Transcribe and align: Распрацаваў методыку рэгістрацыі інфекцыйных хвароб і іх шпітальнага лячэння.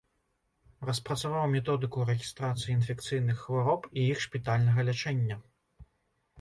Распрацаваў 0.89 1.45
методыку 1.57 2.07
рэгістрацыі 2.11 2.75
інфекцыйных 2.77 3.37
хвароб 3.45 3.81
і 3.97 4.09
іх 4.15 4.27
шпітальнага 4.29 4.79
лячэння. 4.93 5.43